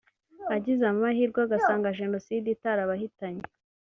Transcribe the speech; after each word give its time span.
agize 0.55 0.83
amahirwe 0.91 1.39
agasanga 1.45 1.95
Jenoside 1.99 2.47
itarabahitanye 2.55 3.43